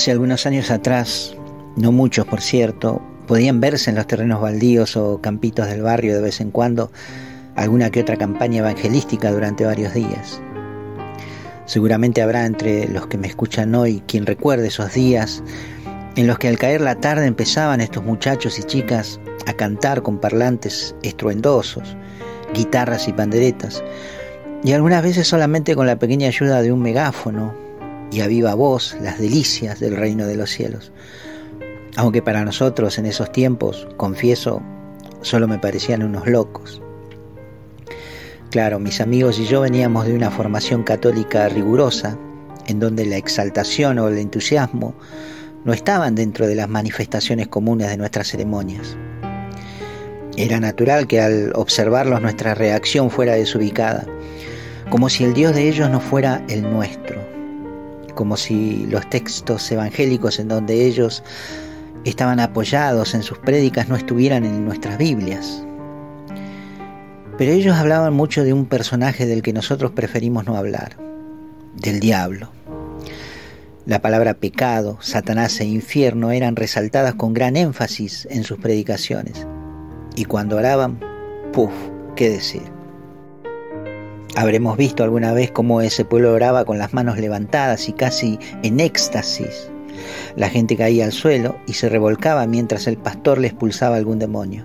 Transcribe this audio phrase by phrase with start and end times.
[0.00, 1.36] Hace algunos años atrás,
[1.76, 6.22] no muchos por cierto, podían verse en los terrenos baldíos o campitos del barrio de
[6.22, 6.90] vez en cuando
[7.54, 10.40] alguna que otra campaña evangelística durante varios días.
[11.66, 15.42] Seguramente habrá entre los que me escuchan hoy quien recuerde esos días
[16.16, 20.18] en los que al caer la tarde empezaban estos muchachos y chicas a cantar con
[20.18, 21.94] parlantes estruendosos,
[22.54, 23.84] guitarras y panderetas,
[24.64, 27.69] y algunas veces solamente con la pequeña ayuda de un megáfono
[28.10, 30.92] y a viva voz las delicias del reino de los cielos.
[31.96, 34.62] Aunque para nosotros en esos tiempos, confieso,
[35.22, 36.80] solo me parecían unos locos.
[38.50, 42.18] Claro, mis amigos y yo veníamos de una formación católica rigurosa,
[42.66, 44.94] en donde la exaltación o el entusiasmo
[45.64, 48.96] no estaban dentro de las manifestaciones comunes de nuestras ceremonias.
[50.36, 54.06] Era natural que al observarlos nuestra reacción fuera desubicada,
[54.88, 57.20] como si el Dios de ellos no fuera el nuestro,
[58.20, 61.22] como si los textos evangélicos en donde ellos
[62.04, 65.64] estaban apoyados en sus prédicas no estuvieran en nuestras Biblias.
[67.38, 70.98] Pero ellos hablaban mucho de un personaje del que nosotros preferimos no hablar,
[71.76, 72.50] del diablo.
[73.86, 79.46] La palabra pecado, Satanás e infierno eran resaltadas con gran énfasis en sus predicaciones.
[80.14, 81.00] Y cuando oraban,
[81.54, 81.72] ¡puf!
[82.16, 82.79] ¿Qué decir?
[84.36, 88.80] Habremos visto alguna vez cómo ese pueblo oraba con las manos levantadas y casi en
[88.80, 89.70] éxtasis.
[90.36, 94.64] La gente caía al suelo y se revolcaba mientras el pastor le expulsaba algún demonio.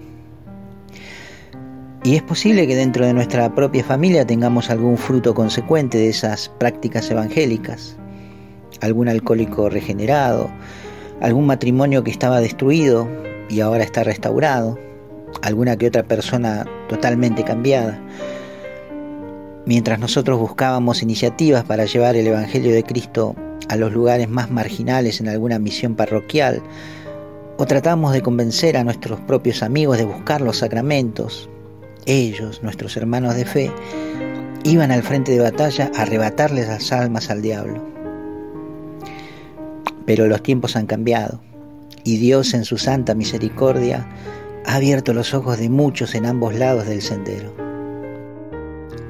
[2.03, 6.49] Y es posible que dentro de nuestra propia familia tengamos algún fruto consecuente de esas
[6.49, 7.97] prácticas evangélicas
[8.81, 10.49] algún alcohólico regenerado,
[11.21, 13.07] algún matrimonio que estaba destruido
[13.49, 14.77] y ahora está restaurado,
[15.41, 17.99] alguna que otra persona totalmente cambiada.
[19.65, 23.35] Mientras nosotros buscábamos iniciativas para llevar el Evangelio de Cristo
[23.67, 26.61] a los lugares más marginales en alguna misión parroquial,
[27.57, 31.49] o tratamos de convencer a nuestros propios amigos de buscar los sacramentos,
[32.05, 33.71] ellos, nuestros hermanos de fe,
[34.63, 37.83] iban al frente de batalla a arrebatarles las almas al diablo.
[40.05, 41.41] Pero los tiempos han cambiado
[42.03, 44.07] y Dios en su santa misericordia
[44.65, 47.64] ha abierto los ojos de muchos en ambos lados del sendero.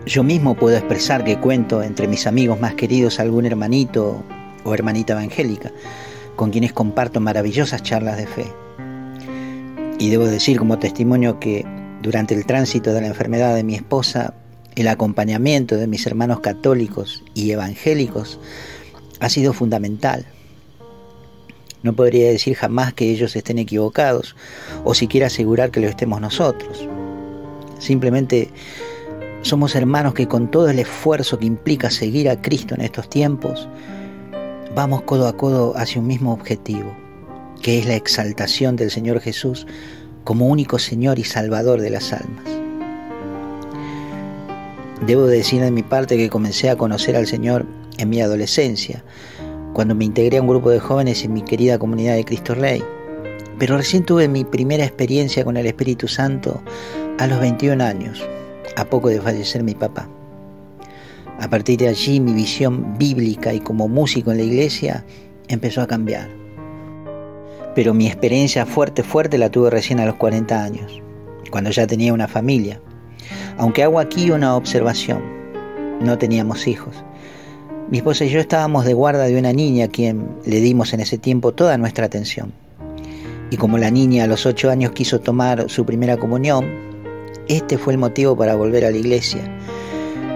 [0.05, 4.23] Yo mismo puedo expresar que cuento entre mis amigos más queridos algún hermanito
[4.63, 5.71] o hermanita evangélica,
[6.35, 8.45] con quienes comparto maravillosas charlas de fe.
[9.97, 11.65] Y debo decir como testimonio que
[12.01, 14.33] durante el tránsito de la enfermedad de mi esposa,
[14.75, 18.39] el acompañamiento de mis hermanos católicos y evangélicos
[19.19, 20.25] ha sido fundamental
[21.85, 24.35] no podría decir jamás que ellos estén equivocados
[24.83, 26.89] o siquiera asegurar que lo estemos nosotros.
[27.77, 28.49] Simplemente
[29.45, 33.69] somos hermanos que con todo el esfuerzo que implica seguir a Cristo en estos tiempos,
[34.73, 36.91] vamos codo a codo hacia un mismo objetivo,
[37.61, 39.67] que es la exaltación del Señor Jesús
[40.23, 42.43] como único Señor y Salvador de las almas.
[45.05, 47.67] Debo decir de mi parte que comencé a conocer al Señor
[47.99, 49.03] en mi adolescencia,
[49.73, 52.83] cuando me integré a un grupo de jóvenes en mi querida comunidad de Cristo Rey.
[53.59, 56.63] Pero recién tuve mi primera experiencia con el Espíritu Santo
[57.19, 58.25] a los 21 años,
[58.75, 60.09] a poco de fallecer mi papá.
[61.39, 65.05] A partir de allí mi visión bíblica y como músico en la iglesia
[65.47, 66.29] empezó a cambiar.
[67.75, 71.01] Pero mi experiencia fuerte, fuerte la tuve recién a los 40 años,
[71.51, 72.79] cuando ya tenía una familia.
[73.57, 75.21] Aunque hago aquí una observación,
[76.01, 76.95] no teníamos hijos
[77.89, 81.01] mi esposa y yo estábamos de guarda de una niña a quien le dimos en
[81.01, 82.51] ese tiempo toda nuestra atención.
[83.51, 86.94] Y como la niña a los ocho años quiso tomar su primera comunión,
[87.47, 89.41] este fue el motivo para volver a la iglesia,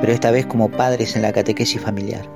[0.02, 2.30] pero esta vez como padres en la catequesis familiar.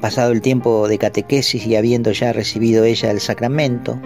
[0.00, 3.98] Pasado el tiempo de catequesis y habiendo ya recibido ella el sacramento,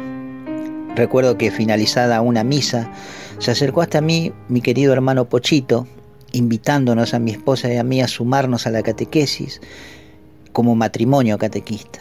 [0.97, 2.91] recuerdo que finalizada una misa,
[3.39, 5.87] se acercó hasta mí mi querido hermano Pochito,
[6.33, 9.61] invitándonos a mi esposa y a mí a sumarnos a la catequesis
[10.53, 12.01] como matrimonio catequista.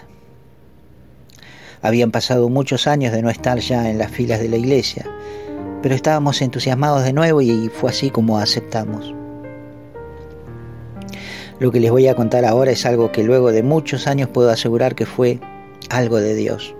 [1.81, 5.05] Habían pasado muchos años de no estar ya en las filas de la iglesia,
[5.83, 9.13] pero estábamos entusiasmados de nuevo y fue así como aceptamos.
[11.59, 14.49] Lo que les voy a contar ahora es algo que luego de muchos años puedo
[14.49, 15.41] asegurar que fue
[15.89, 16.73] algo de Dios.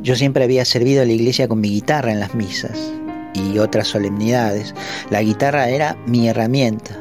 [0.00, 2.92] Yo siempre había servido a la iglesia con mi guitarra en las misas,
[3.34, 4.72] y otras solemnidades.
[5.10, 6.96] La guitarra era mi herramienta,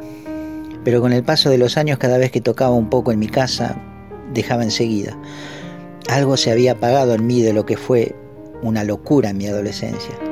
[0.84, 3.28] pero con el paso de los años cada vez que tocaba un poco en mi
[3.28, 3.80] casa,
[4.34, 5.16] dejaba enseguida.
[6.10, 8.16] Algo se había apagado en mí de lo que fue
[8.64, 10.31] una locura en mi adolescencia.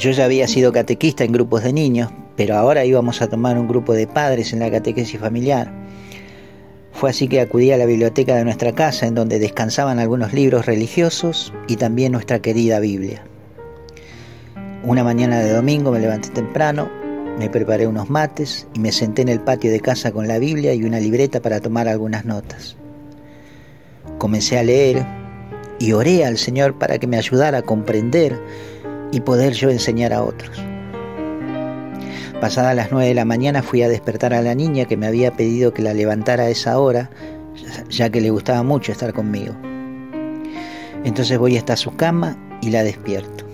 [0.00, 3.68] Yo ya había sido catequista en grupos de niños, pero ahora íbamos a tomar un
[3.68, 5.70] grupo de padres en la catequesis familiar.
[6.92, 10.64] Fue así que acudí a la biblioteca de nuestra casa, en donde descansaban algunos libros
[10.64, 13.22] religiosos y también nuestra querida Biblia.
[14.84, 16.88] Una mañana de domingo me levanté temprano,
[17.38, 20.72] me preparé unos mates y me senté en el patio de casa con la Biblia
[20.72, 22.74] y una libreta para tomar algunas notas.
[24.16, 25.04] Comencé a leer
[25.78, 28.40] y oré al Señor para que me ayudara a comprender
[29.12, 30.50] y poder yo enseñar a otros.
[32.40, 35.32] Pasadas las nueve de la mañana fui a despertar a la niña que me había
[35.32, 37.10] pedido que la levantara a esa hora,
[37.90, 39.54] ya que le gustaba mucho estar conmigo.
[41.04, 43.44] Entonces voy hasta su cama y la despierto.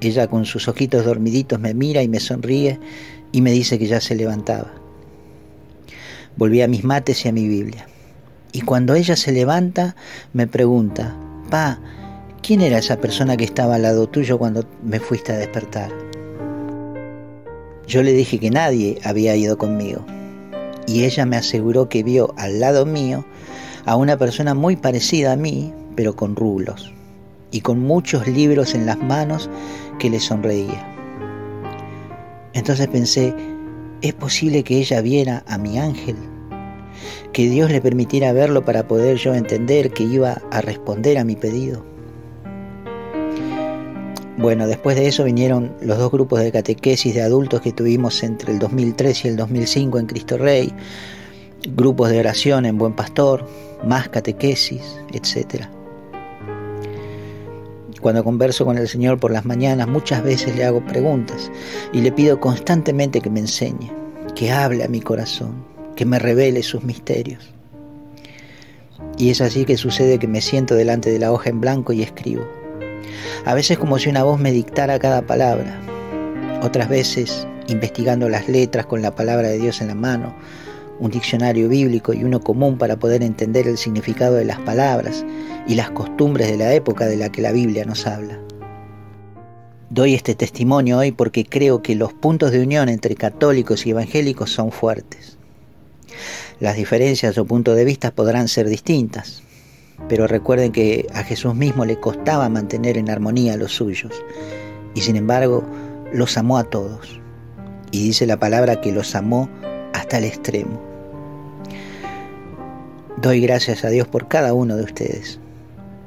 [0.00, 2.78] Ella con sus ojitos dormiditos me mira y me sonríe
[3.32, 4.72] y me dice que ya se levantaba.
[6.36, 7.86] Volví a mis mates y a mi Biblia.
[8.52, 9.96] Y cuando ella se levanta,
[10.32, 11.16] me pregunta,
[11.50, 11.78] Pa,
[12.44, 15.90] ¿quién era esa persona que estaba al lado tuyo cuando me fuiste a despertar?
[17.86, 20.04] Yo le dije que nadie había ido conmigo
[20.86, 23.24] y ella me aseguró que vio al lado mío
[23.86, 26.92] a una persona muy parecida a mí, pero con rulos
[27.50, 29.48] y con muchos libros en las manos
[29.98, 30.86] que le sonreía.
[32.52, 33.34] Entonces pensé,
[34.02, 36.16] ¿es posible que ella viera a mi ángel?
[37.32, 41.36] Que Dios le permitiera verlo para poder yo entender que iba a responder a mi
[41.36, 41.93] pedido.
[44.44, 48.52] Bueno, después de eso vinieron los dos grupos de catequesis de adultos que tuvimos entre
[48.52, 50.70] el 2003 y el 2005 en Cristo Rey,
[51.74, 53.48] grupos de oración en Buen Pastor,
[53.86, 55.64] más catequesis, etc.
[58.02, 61.50] Cuando converso con el Señor por las mañanas, muchas veces le hago preguntas
[61.94, 63.90] y le pido constantemente que me enseñe,
[64.34, 65.64] que hable a mi corazón,
[65.96, 67.50] que me revele sus misterios.
[69.16, 72.02] Y es así que sucede que me siento delante de la hoja en blanco y
[72.02, 72.44] escribo
[73.44, 75.80] a veces como si una voz me dictara cada palabra,
[76.62, 80.34] otras veces investigando las letras con la palabra de Dios en la mano,
[80.98, 85.24] un diccionario bíblico y uno común para poder entender el significado de las palabras
[85.66, 88.38] y las costumbres de la época de la que la Biblia nos habla.
[89.90, 94.50] Doy este testimonio hoy porque creo que los puntos de unión entre católicos y evangélicos
[94.50, 95.38] son fuertes.
[96.60, 99.42] Las diferencias o puntos de vista podrán ser distintas,
[100.08, 104.12] pero recuerden que a Jesús mismo le costaba mantener en armonía a los suyos,
[104.94, 105.64] y sin embargo
[106.12, 107.20] los amó a todos.
[107.90, 109.48] Y dice la palabra que los amó
[109.92, 110.80] hasta el extremo.
[113.16, 115.38] Doy gracias a Dios por cada uno de ustedes,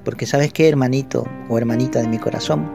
[0.04, 2.70] porque sabes qué, hermanito o hermanita de mi corazón,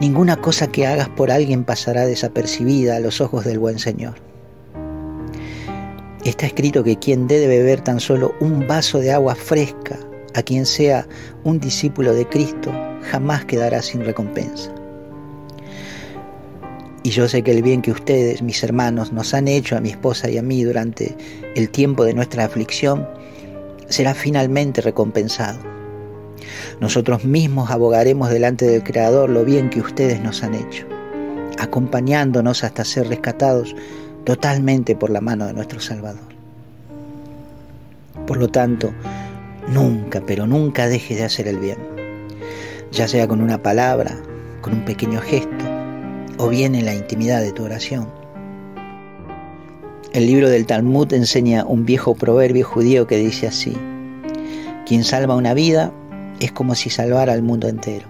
[0.00, 4.29] ninguna cosa que hagas por alguien pasará desapercibida a los ojos del buen Señor.
[6.24, 9.98] Está escrito que quien dé de beber tan solo un vaso de agua fresca
[10.34, 11.06] a quien sea
[11.44, 12.72] un discípulo de Cristo
[13.10, 14.70] jamás quedará sin recompensa.
[17.02, 19.88] Y yo sé que el bien que ustedes, mis hermanos, nos han hecho a mi
[19.88, 21.16] esposa y a mí durante
[21.56, 23.08] el tiempo de nuestra aflicción,
[23.88, 25.58] será finalmente recompensado.
[26.80, 30.86] Nosotros mismos abogaremos delante del Creador lo bien que ustedes nos han hecho,
[31.58, 33.74] acompañándonos hasta ser rescatados
[34.24, 36.28] totalmente por la mano de nuestro Salvador.
[38.26, 38.92] Por lo tanto,
[39.68, 41.78] nunca, pero nunca dejes de hacer el bien,
[42.92, 44.16] ya sea con una palabra,
[44.60, 45.64] con un pequeño gesto
[46.38, 48.08] o bien en la intimidad de tu oración.
[50.12, 53.76] El libro del Talmud enseña un viejo proverbio judío que dice así,
[54.86, 55.92] quien salva una vida
[56.40, 58.06] es como si salvara al mundo entero.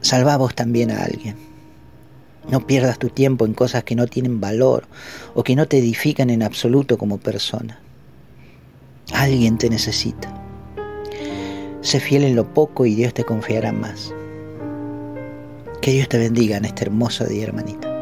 [0.00, 1.53] Salva vos también a alguien.
[2.48, 4.84] No pierdas tu tiempo en cosas que no tienen valor
[5.34, 7.80] o que no te edifican en absoluto como persona.
[9.12, 10.32] Alguien te necesita.
[11.80, 14.12] Sé fiel en lo poco y Dios te confiará más.
[15.80, 17.93] Que Dios te bendiga en este hermoso día, hermanita.